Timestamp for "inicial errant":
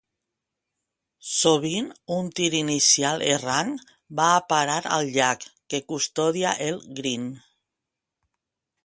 2.59-3.69